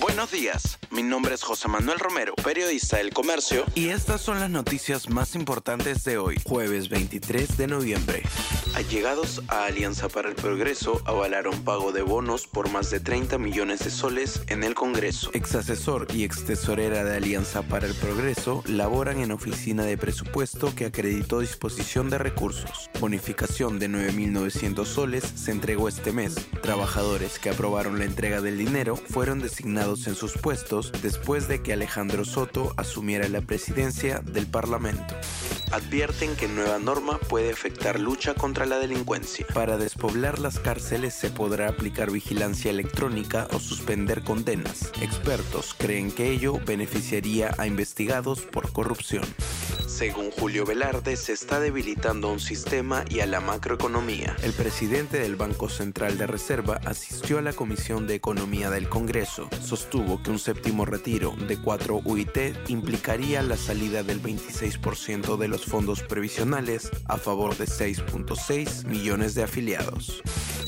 Buenos 0.00 0.30
días, 0.30 0.78
mi 0.90 1.02
nombre 1.02 1.34
es 1.34 1.42
José 1.42 1.68
Manuel 1.68 1.98
Romero, 1.98 2.34
periodista 2.36 2.96
del 2.96 3.12
Comercio, 3.12 3.66
y 3.74 3.88
estas 3.88 4.22
son 4.22 4.40
las 4.40 4.48
noticias 4.48 5.10
más 5.10 5.34
importantes 5.34 6.02
de 6.04 6.16
hoy, 6.16 6.40
jueves 6.42 6.88
23 6.88 7.58
de 7.58 7.66
noviembre. 7.66 8.22
Allegados 8.74 9.42
a 9.48 9.66
Alianza 9.66 10.08
para 10.08 10.30
el 10.30 10.34
Progreso 10.34 11.02
avalaron 11.04 11.62
pago 11.62 11.92
de 11.92 12.00
bonos 12.00 12.46
por 12.46 12.70
más 12.70 12.88
de 12.90 13.00
30 13.00 13.36
millones 13.36 13.80
de 13.80 13.90
soles 13.90 14.40
en 14.48 14.64
el 14.64 14.74
Congreso. 14.74 15.30
Exasesor 15.34 16.06
y 16.14 16.24
ex 16.24 16.46
tesorera 16.46 17.04
de 17.04 17.16
Alianza 17.18 17.60
para 17.60 17.86
el 17.86 17.94
Progreso 17.94 18.64
laboran 18.66 19.20
en 19.20 19.30
oficina 19.30 19.84
de 19.84 19.98
presupuesto 19.98 20.74
que 20.74 20.86
acreditó 20.86 21.40
disposición 21.40 22.08
de 22.08 22.16
recursos. 22.16 22.88
Bonificación 22.98 23.78
de 23.78 23.90
9.900 23.90 24.86
soles 24.86 25.24
se 25.34 25.50
entregó 25.50 25.86
este 25.86 26.12
mes. 26.12 26.34
Trabajadores 26.62 27.38
que 27.38 27.50
aprobaron 27.50 27.98
la 27.98 28.06
entrega 28.06 28.40
del 28.40 28.56
dinero 28.56 28.96
fueron 28.96 29.40
designados 29.40 29.81
en 29.82 30.14
sus 30.14 30.38
puestos 30.38 30.92
después 31.02 31.48
de 31.48 31.60
que 31.60 31.72
Alejandro 31.72 32.24
Soto 32.24 32.72
asumiera 32.76 33.28
la 33.28 33.40
presidencia 33.40 34.20
del 34.20 34.46
Parlamento. 34.46 35.12
Advierten 35.72 36.36
que 36.36 36.46
nueva 36.46 36.78
norma 36.78 37.18
puede 37.18 37.50
afectar 37.50 37.98
lucha 37.98 38.34
contra 38.34 38.64
la 38.64 38.78
delincuencia. 38.78 39.44
Para 39.52 39.78
despoblar 39.78 40.38
las 40.38 40.60
cárceles 40.60 41.14
se 41.14 41.30
podrá 41.30 41.68
aplicar 41.68 42.12
vigilancia 42.12 42.70
electrónica 42.70 43.48
o 43.52 43.58
suspender 43.58 44.22
condenas. 44.22 44.92
Expertos 45.00 45.74
creen 45.76 46.12
que 46.12 46.30
ello 46.30 46.60
beneficiaría 46.64 47.52
a 47.58 47.66
investigados 47.66 48.42
por 48.42 48.72
corrupción. 48.72 49.24
Según 50.02 50.32
Julio 50.32 50.66
Velarde, 50.66 51.16
se 51.16 51.32
está 51.32 51.60
debilitando 51.60 52.32
un 52.32 52.40
sistema 52.40 53.04
y 53.08 53.20
a 53.20 53.26
la 53.26 53.38
macroeconomía. 53.38 54.34
El 54.42 54.52
presidente 54.52 55.20
del 55.20 55.36
Banco 55.36 55.68
Central 55.68 56.18
de 56.18 56.26
Reserva 56.26 56.80
asistió 56.84 57.38
a 57.38 57.40
la 57.40 57.52
Comisión 57.52 58.08
de 58.08 58.16
Economía 58.16 58.68
del 58.68 58.88
Congreso. 58.88 59.48
Sostuvo 59.60 60.20
que 60.20 60.32
un 60.32 60.40
séptimo 60.40 60.84
retiro 60.84 61.36
de 61.46 61.56
4 61.56 62.00
UIT 62.04 62.36
implicaría 62.66 63.42
la 63.42 63.56
salida 63.56 64.02
del 64.02 64.20
26% 64.20 65.36
de 65.36 65.46
los 65.46 65.66
fondos 65.66 66.02
previsionales 66.02 66.90
a 67.06 67.16
favor 67.16 67.56
de 67.56 67.66
6.6 67.66 68.84
millones 68.86 69.36
de 69.36 69.44
afiliados. 69.44 70.20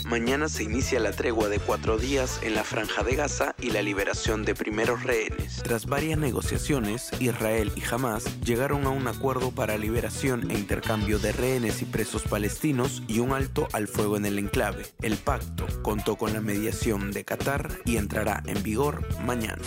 Mañana 0.05 0.49
se 0.49 0.65
inicia 0.65 1.01
la 1.01 1.13
tregua 1.13 1.49
de 1.49 1.59
cuatro 1.59 1.97
días 1.97 2.41
en 2.43 2.55
la 2.55 2.63
franja 2.63 3.03
de 3.03 3.17
Gaza 3.17 3.55
y 3.59 3.71
la 3.71 3.81
liberación 3.81 4.45
de 4.45 4.55
primeros 4.55 5.03
rehenes. 5.03 5.63
Tras 5.63 5.87
varias 5.87 6.19
negociaciones, 6.19 7.11
Israel 7.21 7.73
y 7.75 7.83
Hamas 7.91 8.41
llegaron 8.43 8.85
a 8.85 8.91
un 8.91 9.09
acuerdo 9.09 9.51
para 9.51 9.79
liberación 9.79 10.51
e 10.51 10.55
intercambio 10.55 11.19
de 11.19 11.33
rehenes 11.33 11.81
y 11.81 11.87
presos 11.87 12.23
palestinos 12.23 13.03
y 13.09 13.21
un 13.21 13.33
alto 13.33 13.67
al 13.73 13.89
fuego 13.89 14.19
en 14.19 14.27
el 14.27 14.39
enclave. 14.39 14.85
El 15.01 15.17
pacto 15.17 15.67
contó 15.83 16.17
con 16.17 16.35
la 16.35 16.43
mediación 16.43 17.11
de 17.11 17.25
Qatar 17.25 17.71
y 17.87 17.97
entrará 17.97 18.43
en 18.47 18.63
vigor 18.63 19.09
mañana. 19.25 19.63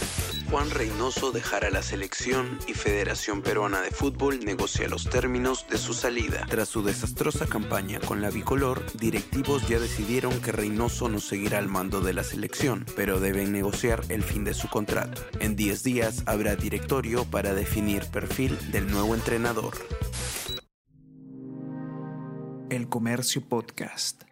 Juan 0.50 0.70
Reynoso 0.70 1.32
dejará 1.34 1.70
la 1.70 1.82
selección 1.82 2.58
y 2.68 2.74
Federación 2.74 3.42
Peruana 3.42 3.82
de 3.82 3.92
Fútbol 3.92 4.40
negocia 4.46 4.88
los 4.88 5.10
términos 5.10 5.66
de 5.70 5.78
su 5.78 5.94
salida. 5.94 6.46
Tras 6.50 6.70
su 6.70 6.84
desastrosa 6.84 7.48
campaña 7.48 8.00
con 8.00 8.22
la 8.22 8.30
bicolor, 8.30 8.86
directivos 8.94 9.68
ya 9.68 9.78
decidieron 9.78 10.40
que 10.42 10.54
Reynoso 10.54 11.10
no 11.10 11.20
seguirá 11.20 11.58
al 11.58 11.68
mando 11.68 12.00
de 12.00 12.14
la 12.14 12.24
selección, 12.24 12.86
pero 12.96 13.20
deben 13.20 13.52
negociar 13.52 14.02
el 14.08 14.24
fin 14.24 14.46
de 14.46 14.54
su 14.54 14.70
contrato. 14.70 15.22
En 15.40 15.58
10 15.58 15.84
días 15.84 16.24
habrá 16.26 16.56
directorio 16.56 17.26
para 17.26 17.54
definir 17.54 18.06
perfil 18.06 18.58
del 18.72 18.90
nuevo 18.90 19.16
entrenador. 19.16 19.74
El 22.70 22.88
Comercio 22.88 23.42
Podcast. 23.42 24.24